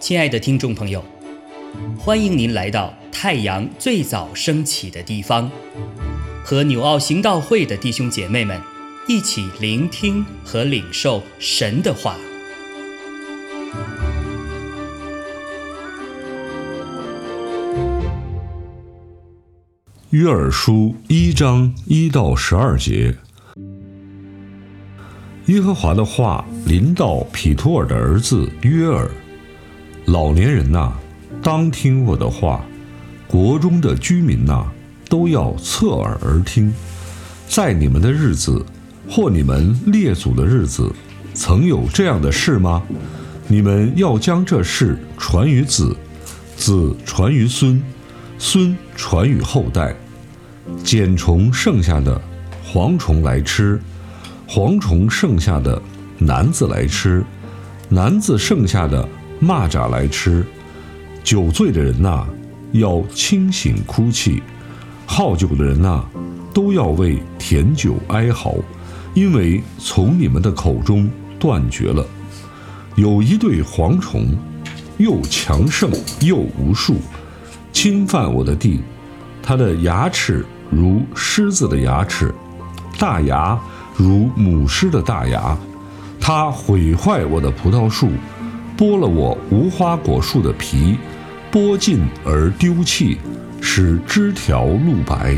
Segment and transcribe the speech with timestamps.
[0.00, 1.04] 亲爱的听众朋友，
[1.96, 5.48] 欢迎您来到太阳最早升起的地方，
[6.42, 8.60] 和纽奥行道会的弟兄姐妹们
[9.06, 12.16] 一起聆听和领受神的话。
[20.10, 23.14] 约珥书一章一到十二节，
[25.50, 29.10] 耶和华的话临到匹托尔的儿子约尔。
[30.04, 30.92] 老年人呐，
[31.42, 32.60] 当听我的话；
[33.26, 34.64] 国中的居民呐，
[35.08, 36.72] 都要侧耳而听。
[37.48, 38.64] 在你们的日子，
[39.08, 40.88] 或你们列祖的日子，
[41.34, 42.80] 曾有这样的事吗？
[43.48, 45.96] 你们要将这事传于子，
[46.56, 47.82] 子传于孙，
[48.38, 49.96] 孙传于后代。
[50.84, 52.20] 茧虫剩下的，
[52.72, 53.76] 蝗虫来吃；
[54.52, 55.80] 蝗虫剩下的，
[56.18, 57.22] 男子来吃；
[57.88, 59.08] 男子剩下的。
[59.40, 60.44] 蚂蚱来吃，
[61.22, 62.26] 酒醉的人呐，
[62.72, 64.42] 要清醒哭泣；
[65.06, 66.04] 好酒的人呐，
[66.52, 68.56] 都要为甜酒哀嚎，
[69.14, 71.08] 因为从你们的口中
[71.38, 72.04] 断绝了。
[72.96, 74.36] 有一对蝗虫，
[74.98, 76.96] 又强盛又无数，
[77.72, 78.80] 侵犯我的地。
[79.42, 82.34] 它的牙齿如狮子的牙齿，
[82.98, 83.58] 大牙
[84.02, 85.56] 如母狮的大牙。
[86.18, 88.10] 它毁坏我的葡萄树。
[88.78, 90.96] 剥了我无花果树的皮，
[91.52, 93.18] 剥尽而丢弃，
[93.60, 95.36] 使枝条露白。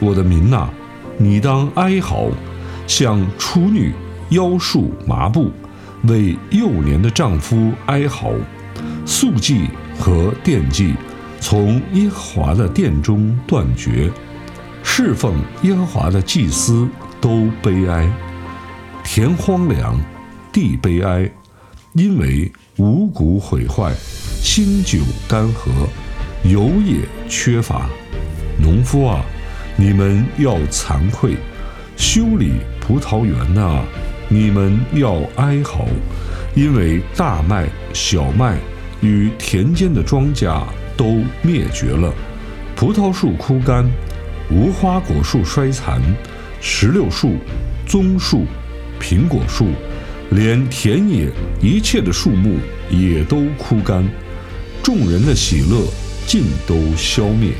[0.00, 0.70] 我的民呐，
[1.18, 2.30] 你当哀嚎，
[2.86, 3.92] 像处女
[4.30, 5.50] 腰束麻布，
[6.04, 8.32] 为幼年的丈夫哀嚎。
[9.04, 10.94] 素祭和奠祭
[11.40, 14.10] 从耶和华的殿中断绝，
[14.82, 16.88] 侍奉耶和华的祭司
[17.22, 18.06] 都悲哀。
[19.02, 19.98] 田荒凉，
[20.52, 21.30] 地悲哀，
[21.94, 22.52] 因为。
[22.78, 23.92] 五谷毁坏，
[24.40, 25.70] 新酒干涸，
[26.42, 26.96] 油也
[27.28, 27.86] 缺乏。
[28.58, 29.22] 农夫啊，
[29.76, 31.36] 你们要惭愧；
[31.98, 33.84] 修理葡萄园呐，
[34.28, 35.86] 你们要哀嚎，
[36.54, 38.56] 因为大麦、小麦
[39.02, 40.62] 与田间的庄稼
[40.96, 42.10] 都灭绝了。
[42.74, 43.84] 葡萄树枯干，
[44.50, 46.00] 无花果树衰残，
[46.64, 47.34] 石榴树、
[47.84, 48.44] 棕树、
[49.00, 49.66] 苹果树。
[50.30, 51.28] 连田野
[51.60, 52.56] 一切的树木
[52.88, 54.02] 也都枯干，
[54.82, 55.84] 众人的喜乐
[56.24, 57.50] 尽都消灭。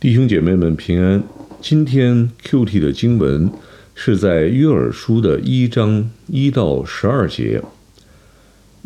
[0.00, 1.22] 弟兄姐妹们平安。
[1.60, 3.50] 今天 Q T 的经文
[3.94, 7.60] 是在约珥书的一章一到十二节。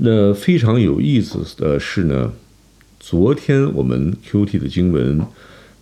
[0.03, 2.33] 那非常有意思的是呢。
[2.99, 5.21] 昨天我们 Q T 的经文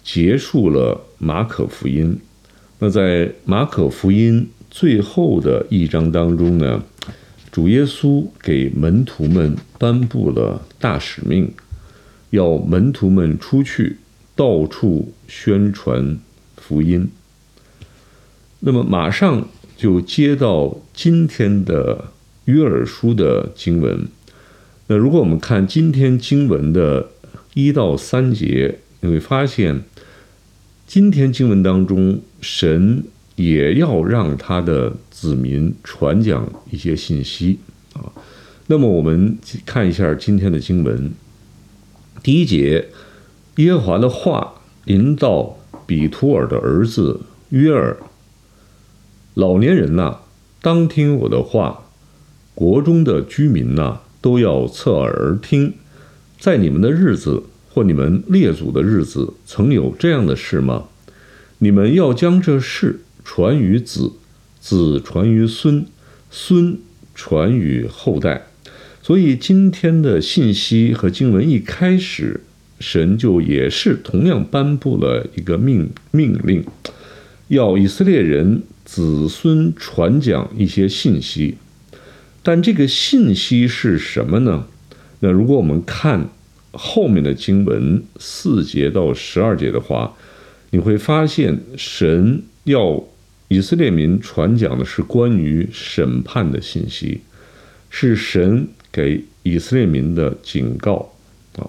[0.05, 2.19] 结束了马可福音，
[2.79, 6.85] 那在马可福音最后的一章当中呢，
[7.51, 11.53] 主耶稣给门徒们颁布了大使命，
[12.31, 13.97] 要门徒们出去
[14.37, 16.19] 到处宣传
[16.57, 17.09] 福音。
[18.61, 22.13] 那么马上就接到今天的
[22.49, 24.09] 约珥书的经文。
[24.87, 27.11] 那如果我们看今天经文的
[27.53, 29.83] 一到三节，你会发现，
[30.87, 33.05] 今天经文当中，神
[33.37, 37.59] 也要让他的子民传讲一些信息
[37.93, 38.11] 啊。
[38.69, 39.37] 那么我们
[39.67, 41.13] 看一下今天的经文，
[42.23, 42.89] 第一节，
[43.57, 44.55] 耶和华的话
[44.87, 47.21] 临到比图尔的儿子
[47.51, 47.99] 约尔，
[49.35, 50.21] 老年人呐，
[50.63, 51.88] 当听我的话；
[52.59, 54.01] 国中的居民呐。
[54.21, 55.75] 都要侧耳而听，
[56.41, 60.87] 在你们的日子或你们列祖的日子，曾有这样的事吗？
[61.59, 64.11] 你们要将这事传于子，
[64.61, 65.87] 子传于孙，
[66.33, 66.77] 孙
[67.15, 68.49] 传于后代。
[69.01, 72.41] 所以今天的信息和经文一开始，
[72.81, 76.65] 神就也是同样颁布了一个命命令，
[77.47, 81.55] 要以色列人子孙传讲一些信息。
[82.49, 84.67] 但这个信息是什么呢？
[85.21, 86.31] 那如果我们看
[86.73, 90.15] 后面的经文四节到十二节的话，
[90.71, 93.05] 你会发现神要
[93.49, 97.21] 以色列民传讲的是关于审判的信息，
[97.91, 101.13] 是神给以色列民的警告
[101.59, 101.69] 啊。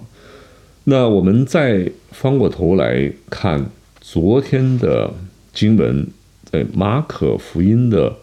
[0.85, 5.13] 那我们再翻过头来看昨天的
[5.53, 6.07] 经文，
[6.45, 8.15] 在马可福音的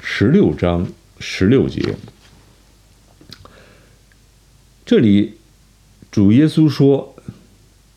[0.00, 0.86] 十六章。
[1.26, 1.96] 十六节，
[4.84, 5.38] 这里
[6.12, 7.16] 主耶稣说：“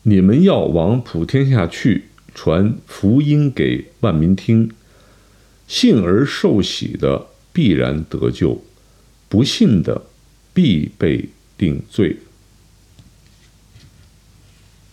[0.04, 2.04] 你们要往普天下去，
[2.34, 4.70] 传福音给万民听。
[5.66, 8.64] 信而受洗的必然得救，
[9.28, 10.06] 不信的
[10.54, 11.28] 必被
[11.58, 12.16] 定罪。”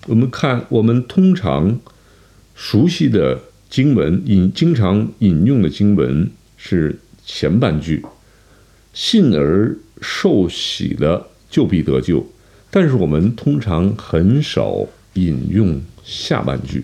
[0.08, 1.80] 我们看，我们通常
[2.54, 8.06] 熟悉的经文引经常引用的经文是前半句
[8.96, 12.26] ：“信而受洗的就必得救。”
[12.72, 16.84] 但是我们通常很少引用下半句，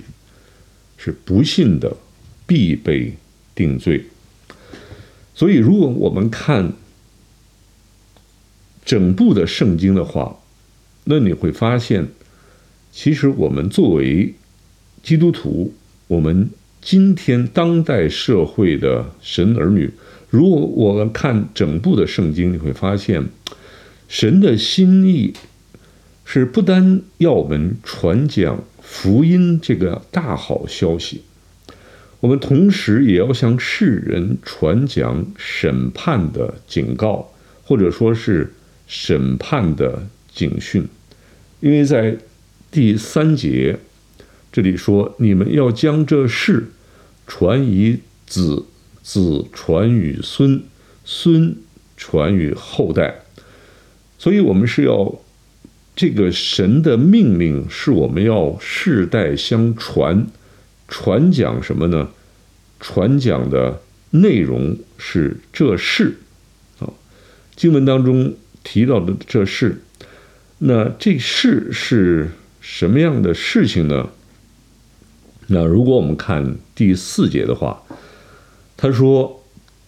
[0.95, 1.97] 是不信的
[2.45, 3.13] 必被
[3.55, 4.05] 定罪。
[5.33, 6.71] 所以，如果我们看
[8.85, 10.39] 整部的圣经的话，
[11.03, 12.07] 那你会发现，
[12.91, 14.33] 其实我们作为
[15.03, 15.73] 基督徒，
[16.07, 16.49] 我们
[16.81, 19.91] 今天当代社会的神儿女，
[20.31, 23.25] 如果我们看整部的圣经，你会发现
[24.07, 25.35] 神的心意。
[26.23, 31.23] 是不单要我们传讲福音这个大好消息，
[32.21, 37.33] 我们同时也要向世人传讲审判的警告，
[37.65, 38.53] 或者说是
[38.87, 40.87] 审判的警讯。
[41.59, 42.15] 因为在
[42.71, 43.77] 第三节
[44.53, 46.71] 这里说：“你们要将这事
[47.27, 48.63] 传于子，
[49.01, 50.63] 子传于孙，
[51.05, 51.55] 孙
[51.97, 53.21] 传于后代。”
[54.17, 55.21] 所以，我们是要。
[55.93, 60.25] 这个神的命令是我们要世代相传，
[60.87, 62.09] 传讲什么呢？
[62.79, 63.81] 传讲的
[64.11, 66.17] 内容是这事，
[66.79, 66.89] 啊，
[67.57, 68.33] 经文当中
[68.63, 69.83] 提到的这事，
[70.59, 72.31] 那这事是
[72.61, 74.09] 什么样的事情呢？
[75.47, 77.83] 那如果我们看第四节的话，
[78.81, 79.43] 他说：“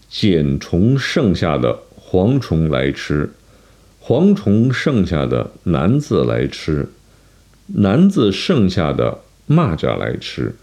[0.07, 3.27] 茧虫剩下的蝗虫来吃。”
[3.99, 6.87] 蝗虫剩下的男子来吃，
[7.65, 9.17] 男子剩下的
[9.49, 10.53] 蚂蚱来吃，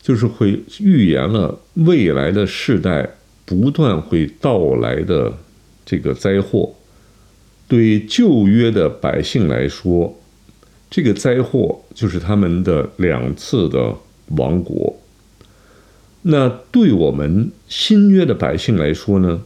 [0.00, 3.06] 就是会预言了未来的世代
[3.44, 5.36] 不断会到来的
[5.84, 6.72] 这个灾祸。
[7.68, 10.18] 对旧约的百姓来说，
[10.88, 13.94] 这个灾祸就是他们的两次的
[14.28, 14.95] 亡国。
[16.28, 19.42] 那对我们新约的百姓来说呢，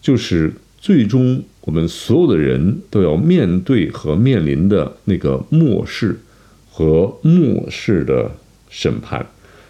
[0.00, 1.42] 就是最终。
[1.64, 6.18] 我们所有的人都要面对和面临的那个末世
[6.68, 8.32] 和末世的
[8.68, 9.24] 审判，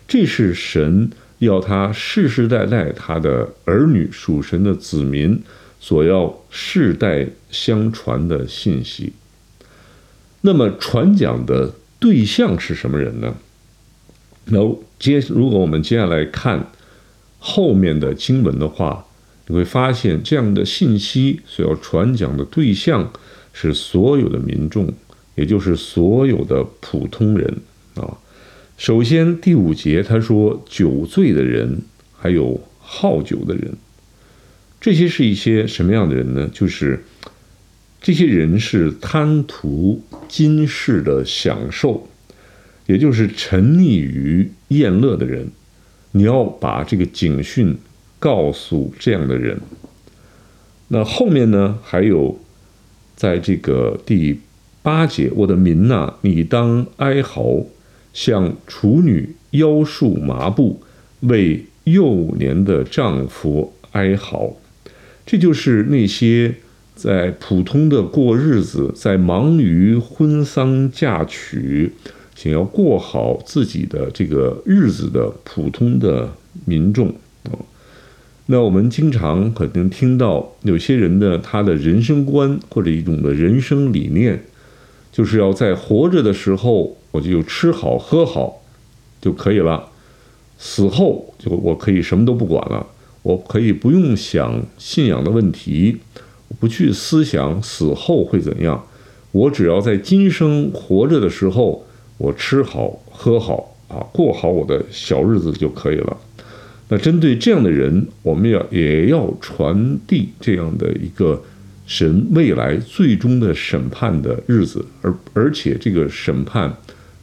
[0.09, 1.11] 这是神
[1.41, 5.39] 要他世世代代他的儿女属神的子民
[5.81, 9.13] 所要世代相传的信息。
[10.41, 13.35] 那么传讲的对象是什么人呢？
[14.47, 14.59] 那
[14.99, 16.71] 接如果我们接下来看
[17.39, 19.07] 后面的经文的话。
[19.49, 23.13] 你会发现，这样的信息所要传讲的对象
[23.53, 24.89] 是所有的民众，
[25.35, 27.57] 也就是所有的普通人
[27.97, 28.17] 啊。
[28.79, 31.83] 首先，第五节他说，酒醉的人，
[32.17, 33.75] 还有好酒的人，
[34.81, 36.49] 这些是一些什么样的人呢？
[36.55, 37.05] 就是
[38.01, 42.09] 这些人是贪图今世的享受，
[42.87, 45.49] 也就是沉溺于宴乐的人。
[46.13, 47.77] 你要把这个警讯。
[48.23, 49.59] 告诉这样的人，
[50.87, 51.77] 那后面呢？
[51.83, 52.39] 还有，
[53.17, 54.39] 在这个第
[54.81, 57.67] 八节，我的民呐，你当哀嚎，
[58.13, 60.81] 像处女腰束麻布，
[61.23, 64.57] 为幼年的丈夫哀嚎。
[65.27, 66.55] 这就是那些
[66.95, 71.91] 在普通的过日子，在忙于婚丧嫁娶，
[72.35, 76.31] 想要过好自己的这个日子的普通的
[76.65, 77.09] 民众
[77.45, 77.53] 啊。
[78.47, 84.43] 那我们经常可能听到有些人的他的人生观或者一种的人生理念，
[85.13, 88.63] 就是要在活着的时候我就吃好喝好
[89.21, 89.89] 就可以了，
[90.59, 92.85] 死后就我可以什么都不管了，
[93.23, 95.99] 我可以不用想信仰的问题，
[96.59, 98.85] 不去思想死后会怎样，
[99.31, 101.87] 我只要在今生活着的时候
[102.23, 106.17] 我吃好喝好啊，过好我的小日子就可以了。
[106.89, 111.43] 那针对这样的人，我们要也要传递这样的一个
[111.85, 116.73] 神未来最终的审判的日子，而而且这个审判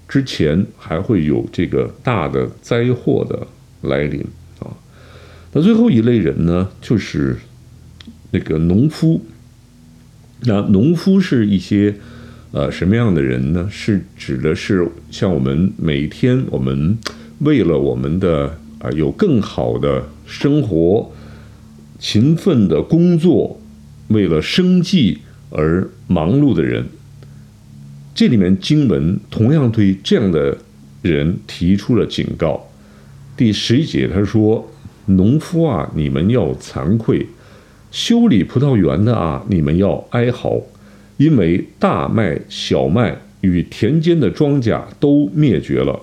[0.06, 3.48] 之前还会有这个大的灾祸的
[3.88, 4.20] 来临
[4.60, 4.68] 啊。
[5.54, 7.38] 那最后一类人呢，就是
[8.32, 9.22] 那个农夫。
[10.42, 11.96] 那农夫是一些
[12.52, 13.68] 呃什么样的人呢？
[13.72, 16.98] 是指的是像我们每天我们
[17.40, 18.60] 为了我们的。
[18.80, 21.12] 啊，有更好的生活，
[22.00, 23.60] 勤奋的工作，
[24.08, 25.18] 为了生计
[25.50, 26.86] 而忙碌的人，
[28.16, 30.58] 这里面经文同样对这样的
[31.02, 32.70] 人提出了警告。
[33.36, 34.72] 第十一节他说
[35.08, 37.26] ：“农夫啊，你们要惭愧；
[37.92, 40.62] 修理葡萄园的啊，你们要哀嚎，
[41.20, 46.00] 因为大麦、小麦与田间的庄稼都灭绝了，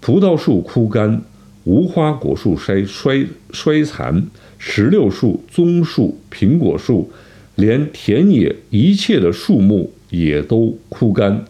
[0.00, 1.22] 葡萄树枯干，
[1.62, 4.26] 无花果树衰衰衰残，
[4.58, 7.10] 石榴树、棕树、苹果树，
[7.54, 11.44] 连田野一切的树木。”也都枯干，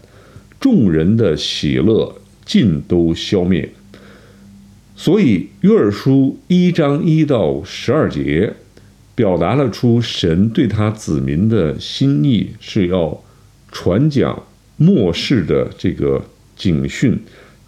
[0.58, 3.68] 众人的喜乐尽都消灭。
[4.96, 8.54] 所以约珥书一章一到十二节，
[9.16, 13.24] 表达了出神对他子民的心意，是要
[13.72, 14.44] 传讲
[14.76, 16.22] 末世的这个
[16.54, 17.18] 警训，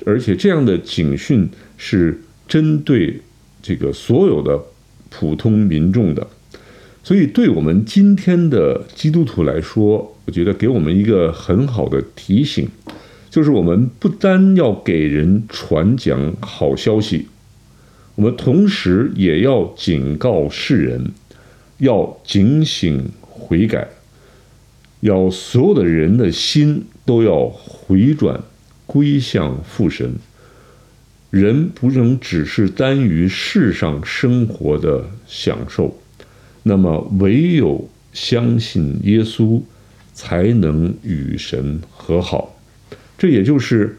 [0.04, 3.20] 而且这样的警训是针对
[3.60, 4.62] 这个所有的
[5.08, 6.26] 普通民众的。
[7.02, 12.68] 所以，对我们今天的基督徒来说，我觉得给我们一个很好的提醒，
[13.30, 17.28] 就是我们不单要给人传讲好消息，
[18.16, 21.10] 我们同时也要警告世人，
[21.78, 23.88] 要警醒悔改，
[25.00, 28.40] 要所有的人的心都要回转
[28.86, 30.14] 归向父神。
[31.30, 35.98] 人不能只是单于世上生活的享受。
[36.62, 39.60] 那么，唯有相信耶稣，
[40.14, 42.58] 才能与神和好。
[43.16, 43.98] 这也就是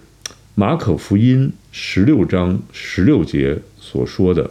[0.56, 4.50] 马可福音十六章十六节所说的：“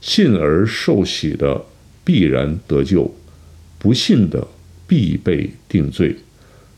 [0.00, 1.64] 信而受洗的
[2.04, 3.10] 必然得救，
[3.78, 4.46] 不信的
[4.86, 6.16] 必被定罪。”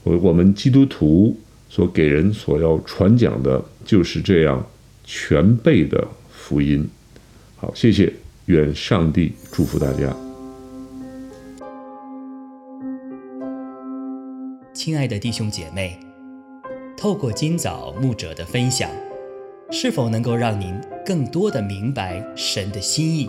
[0.05, 1.37] 我我们基督徒
[1.69, 4.65] 所给人所要传讲的，就是这样
[5.05, 6.89] 全备的福音。
[7.57, 8.13] 好，谢谢，
[8.47, 10.17] 愿上帝祝福大家。
[14.73, 15.99] 亲爱的弟兄姐妹，
[16.97, 18.89] 透过今早牧者的分享，
[19.73, 20.73] 是否能够让您
[21.05, 23.29] 更多的明白神的心意，